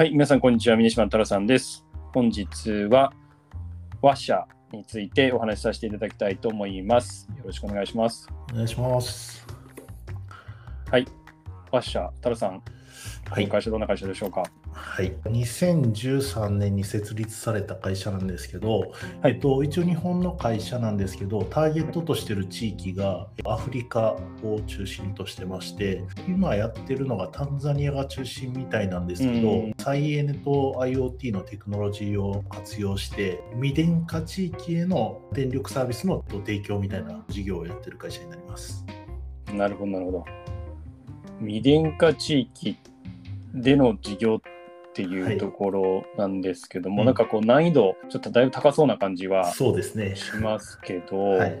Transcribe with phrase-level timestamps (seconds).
[0.00, 0.78] はい、皆さん、こんにちは。
[0.78, 1.84] 峰島太郎さんです。
[2.14, 3.12] 本日は、
[4.00, 7.28] ワッシャーについてお話しさせていただきたいと思います。
[7.36, 8.26] よろしくお願いします。
[8.50, 9.46] お願いします。
[10.90, 11.06] はい、
[11.70, 12.62] ワッシャー、太郎さん、はい
[13.28, 14.42] この会社どんな会社でしょうか？
[14.72, 18.90] はい、2013年に設立された会社なんですけど、はい
[19.24, 38.84] えっと、一応日本の会社なんですけど、ターゲットとしてる地域がアフリカを中心としてまして、今やってるのがタンザニアが中心みたいなんですけど、うん再エネと IoT のテクノロジーを活用して、未電化地域への電力サービスの提供みたいな事業をやってる会社になります。
[39.52, 40.24] なるほど、なるほど。
[41.40, 42.76] 未電化地域
[43.54, 44.59] での事業って
[45.02, 47.06] いうところなんですけども、うん。
[47.06, 49.52] なんかこう難易度、ちょっとだいぶ高そうな感じは。
[50.16, 51.58] しますけど、はい。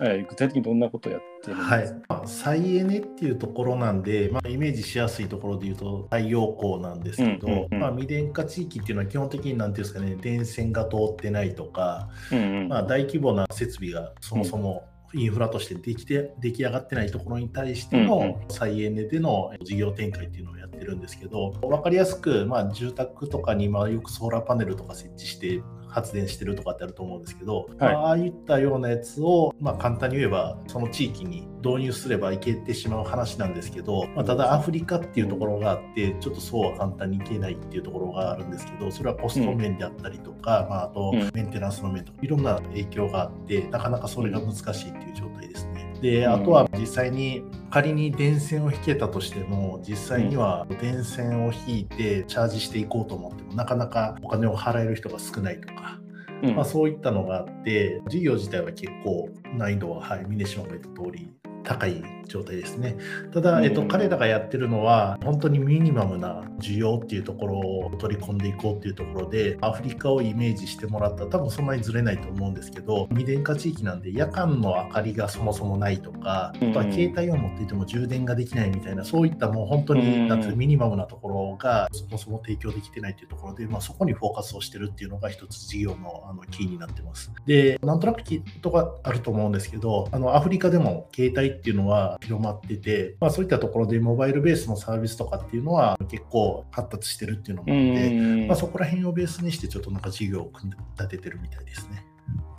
[0.00, 7.78] えー具体的にどんなことをやってるんはいですか、まあ再エネっていうところなんで、まあ、イメージしやすいところで言うと太陽光なんですけど、うんうんうん。
[7.78, 12.68] まあ、未電化地域っていうのは基本的になんていうんですかね電線が通ってないとか、うんうん。
[12.68, 41.30] まあ、大規模な設備がそもそもインフラとしてできて出来上がってないところに対してうんの再エネでの事業展開っていうのをやってるんですけど分かりやすく、まあ、住宅とかにまあよくソーラーパネルとか設置して発電してるとかってあると思うんですけど、まあああいったようなやつを、まあ、簡単に言えばその地域に導入すればいけてしまう話なんですけど、まあ、ただアフリカっていうところがあってちょっとそうは簡単にいけないっていうところがあるんですけどそれはコスト面であったりとか、まあ、あとうん。
[41.34, 45.92] メンテナンスの面とかいろんな影響があってなかなかそれが難しいっていう状態ですね。
[46.00, 46.32] でうん。
[46.32, 55.98] あとは実際に仮に電線を引けたとしても実際には電線を引いてチャージしていこうと思ってもなかなかお金を払える人が少ないとか、
[56.42, 56.54] うん。
[56.54, 61.30] まあ、そういったのがあって事業自体は結構難易度は、はい、峰島が言った通り
[61.66, 62.96] 高い状態ですね。
[63.32, 87.30] ただ、えっと、うん彼らがやってるのは本当にミニマムな需要っていうところを取り込んでいこうっていうところでアフリカをイメージしてもらったら多分そんなにずれないと思うんですけど未電化地域なんで夜間の明かりがそもそもないとか、うんあとは携帯を持っていても充電ができないみたいなそういったもう本当に、うんなんてミニマムなところがそもそも提供できてないっていうところで、まあ、そこにフォーカスをしてるっていうのが一つ事業のあのキーになってます。
[87.46, 102.04] でなんとなく聞いたことがあると思うんですけどあのアフリカでも携帯っていうのは広まってて、まあ、そういったところでモバイルベースのサービスとかっていうのは結構発達してるっていうのもあって、うんまあ、そこら辺をベースにしてちょっとなんか事業を組み立ててるみたいですね。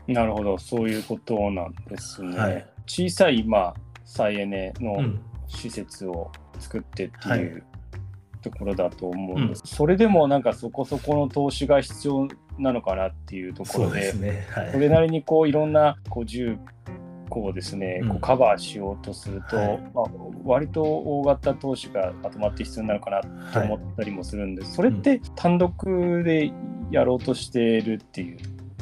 [0.07, 2.37] なるほど、そういうことなんですね。
[2.37, 3.73] はい小さい、まあ、
[4.05, 5.19] 再エネのうん
[5.49, 7.63] 施設を作ってってはいいう
[8.41, 9.63] ところだと思うんです。
[9.65, 14.47] それでもなんかそこそこの投資が必要なのかなっていうところでそね。
[14.51, 16.57] はいそれなりにこういろんなこう重
[17.41, 18.09] こうですね、うん。
[18.09, 19.79] こうカバーしようとすると、はい。
[19.93, 20.05] まあ、
[20.43, 26.51] 割と大型投資がまとまって必要なのかなと思ったりもするんです、それって単独で
[26.91, 28.37] やろうとしてるっていう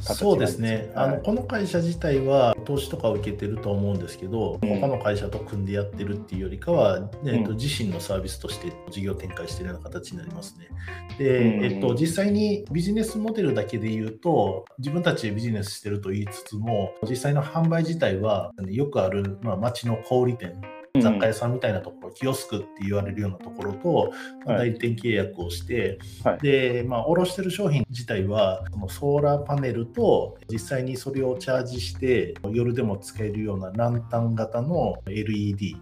[0.05, 1.15] 形そうですね、あはい。
[1.17, 4.79] のこの会社自体は投資とかを受けてると思うんですけど、うん。
[4.79, 7.57] 他の会社と組んでやってるっていうよりかは、えっとうん。
[7.57, 10.67] 自身のサービスとして事業展開してるような形になりますね。
[11.17, 20.61] で、うんえっと、実際にビジネスモデルだけで言うと、自分たちでビジネスしてると言いつつも、実際の販売自体は、よくある、まあ、街の小売店、
[21.01, 24.13] 雑貨屋さんみたいなところ、キオスクって言われるようなところと、
[24.45, 26.39] ま代理店契約をして、はい。
[26.39, 35.77] で、まあ、卸してる商品自体は、そのソーラーパネルと、実際にそれをチャージして、夜でも使えるようなランタン型の LED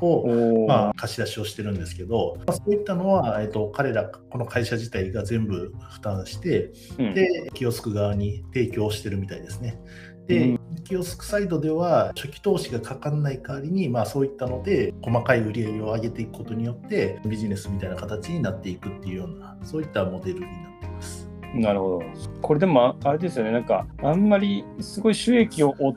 [0.00, 7.14] を、まあ、貸し出しをしてるんですけど、まあ、そういったのは、えっと、彼ら、この会社自体が全部負担して、うん。
[7.14, 9.78] で、キオスク側に提供してるみたいですね。
[10.24, 10.57] うで
[10.88, 21.28] ん、キオスクサイドでは初期投資がかかんない代わりに、まあ、そういったので細かい売り上げを上げていくことによってビジネスみたいな形になっていくっていうようなそういったモデルになっています。
[21.54, 22.02] なるほど。
[22.42, 25.94] これでもああれですよね、なんかあんまりすごい収益を追っ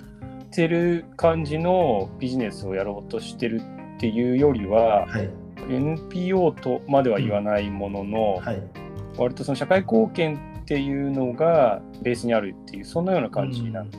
[0.49, 3.61] てる感じのビジネスをやろうとしてる
[3.97, 5.29] っていうよりは、はい、
[5.69, 8.61] NPO とまでは言わないものの、はい、
[9.17, 13.97] 割とその社会貢献っていうのがベースにあるっていう、そんなような感じなんで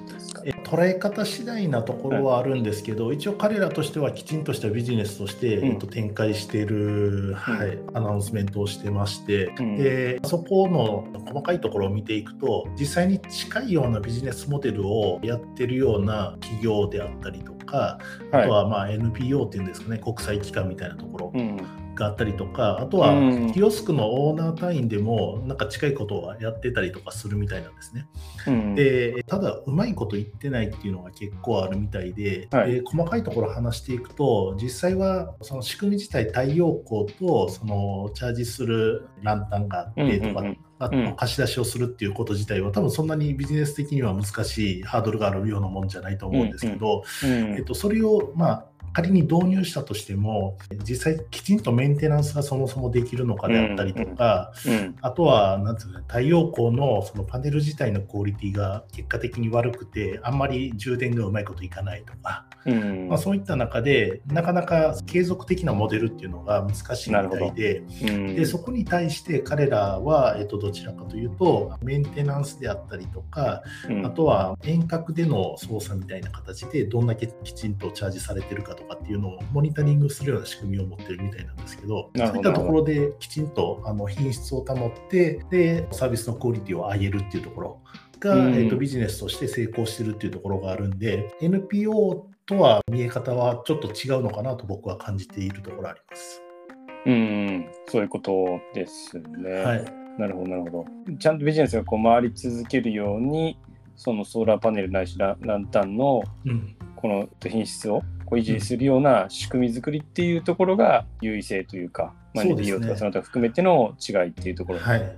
[0.72, 5.66] 捉え方次第なところはあるんですけど、一応彼らとしてはきちんとしたビジネスとして、うん。
[5.66, 9.76] えっと、展開している、はい、アナウンスメントをしてまして、うん。
[9.76, 17.98] でそこの細かいところを見ていくと実際に近いようなビジネスモデルをやってるような企業であったりとか、
[18.30, 18.44] はい。
[18.44, 23.14] あとはまあ NPO っていうんですかね国際機関みたいなところうんががあったりとか、あとは
[23.52, 28.06] キオスクのオーナー単位でもなんか近いことはやってたりとかするみたいなんですね。
[28.46, 40.58] うん、でただ、うまいこと言ってないっていうのが結構あるみたいで、はい、で細かいところ話していくと、実際はその仕組み自体、太陽光とそのチャージするランタンがあってとか、うんうん。
[40.90, 41.16] うん。
[41.16, 67.82] 貸し出しをするっていうこと自体は、多分そんなにビジネス的には難しいハードルがあるようなもんじゃないと思うんですけど、えっと、それを、まあ、仮に導入したとしても、実際きちんとメンテナンスがそもそもできるのかであったりとか、うんうん、あとは、なんていうの、太陽光のそのパネル自体のクオリティが結果的に悪くて、あんまり充電がうまいこといかないとか、うん、まあ、そういった中で、なかなか継続的なモデルっていうのが難しいみたいで、
[68.34, 73.62] でそこに対して彼らは、えっと、どちらかというと、メンテナンスであったりとか、
[74.04, 87.80] あとは遠隔での操作みたいな形で、どんだけきちんとチャージされてるかととかっていうのをモニタリングするような仕組みを持ってるみたいなんですけど、そういったところできちんとあの品質を保って、で、サービスのクオリティを上げるっていうところ
[88.18, 96.42] が、うん、えーと、ビジネスとして成功してるっていうところがあるんで、NPO とは見え方はちょっと違うのかなと僕は感じているところあります。
[97.04, 99.50] うん、そういうことですね。
[99.50, 99.84] はい。
[100.18, 101.16] なるほど、なるほど。
[101.18, 103.58] ちゃんとビジネスがこう回り続けるように、
[103.96, 106.22] そのソーラーパネルないしランタンの
[106.96, 108.02] この品質を
[108.32, 115.16] こう維持するような仕組み作りっていうところが優位性というか、まあ、NPO とかその他含めての違いっていうところ、はい、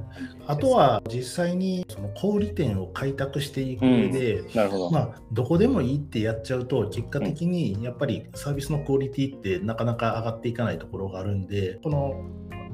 [0.48, 4.90] あとは実際にその小売店を開拓していく上で、うん、なるほど。
[4.90, 12.20] まあ、どこでもいいってやっちゃうと結果的にやっぱりサービスのクオリティってなかなか上がっていかないところがあるんでこの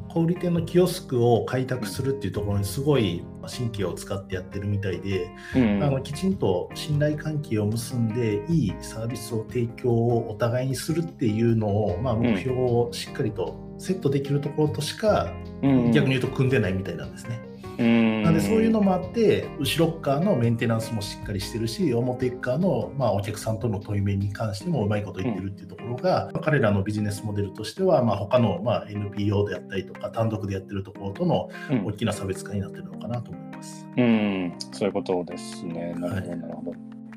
[0.09, 15.33] 小売店のキオスクを開拓するっていうところにすごい神経を使ってやってるみたいで、うん、あのきちんと信頼関係を結んでいいサービスを提供をお互いにするっていうのを、まあ、目標をしっかりとセットできるところとしか、
[15.63, 17.50] 逆に言うと組んでないみたいなんですね。
[17.81, 31.49] なんでそういうのもあって後ろ側のメンテナンスもしっかりしてるし表側のまあお客さんとの問い面に関してもうまいこと言ってるっていうところが、うん、彼らのビジネスモデルとしてはまあ他のまあ NPO であったりとか単独でやってるところとの
[31.87, 33.87] 大きな差別化になってるのかなと思います。
[33.97, 35.95] うん、うん、そういうことですね。
[35.97, 36.73] なるほど、なるほど。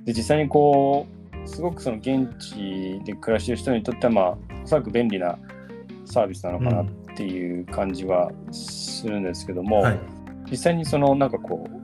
[0.05, 1.05] で実際にこ
[1.43, 5.37] うすごくその現地で暮らしてる人にとってはまあおそらく便利な
[6.05, 6.85] サービスなのかなっ
[7.15, 9.99] ていう感じはするんですけども、うんはい
[10.53, 11.82] 実際にそのなんかこう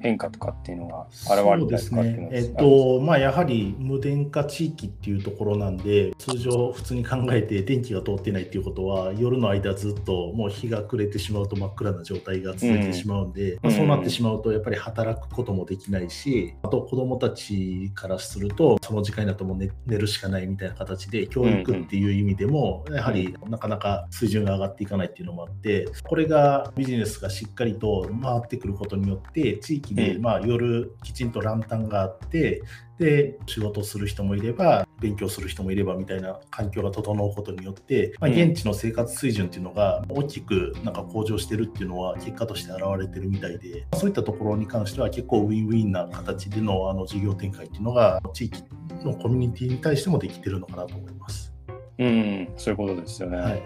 [0.00, 32.62] 変化とかっていうのが現れたりとかっていうのは、ね、えっとまあ、やはり無電化地域っていうところなんで通常普通に考えて電気が通ってないっていうことは夜の間ずっともう日が暮れてしまうと真っ暗な状態が続いてしまうんで、うん、まあ、そうなってしまうとやっぱり働くこともできないしあと子どもたちからするとその時間になっても寝寝るしかないみたいな形で教育っていう意味でもやはりなかなか水準が上がっていかないっていうのもあってこれがビジネスがしっかりと回ってくることによって地域で、まあ、夜きちんとランタンがあって
[32.98, 48.62] で仕事する人もいれば勉強する人もいればみたいな環境が整うことによって、まあ、現地の生活水準っていうのが大きくなんか向上してるっていうのは結果として現れてるみたいでそういったところに関しては結構ウィンウィンな形でのあの事業展開っていうのが地域
[49.02, 51.54] のコミュニティに対してもできてるのかなと思います。
[51.98, 53.36] うん、そういうことですよね。
[53.36, 53.62] はい、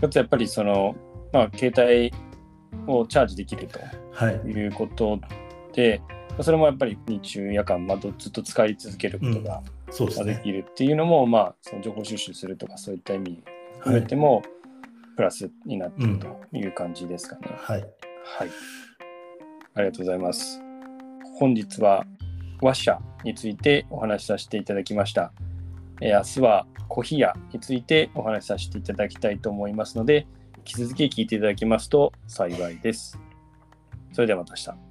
[0.00, 0.94] かつやっぱりその、
[1.32, 2.12] まあ、携帯
[2.86, 3.78] をチャージできると
[4.26, 5.18] いうこと
[5.72, 9.62] で、はい、それもやっぱり日中夜間、まあ、ずっと使い続けることが
[10.24, 13.42] できるっていうのも、うんね、まあ、その情報収集するとかそういった意味
[13.78, 14.42] 含めても、
[15.16, 17.48] プラスになっているという感じですかね。
[17.56, 17.88] はい、はい、
[19.74, 20.60] ありがとうございます。
[21.40, 22.04] 本日は
[22.60, 25.32] ワッシャについてお話しさせていただきました。
[26.00, 30.28] え明日はコヒヤについてお話しさせていただきたいと思いますので、
[30.58, 33.18] 引き続き聞いていただきますと幸いです。
[34.12, 34.87] それではまた明日。